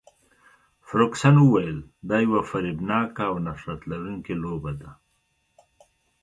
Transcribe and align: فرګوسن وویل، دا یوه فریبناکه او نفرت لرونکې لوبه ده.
فرګوسن 0.87 1.35
وویل، 1.39 1.77
دا 2.09 2.17
یوه 2.25 2.41
فریبناکه 2.49 3.23
او 3.29 3.35
نفرت 3.47 3.81
لرونکې 3.91 4.33
لوبه 4.43 4.71
ده. 4.79 4.89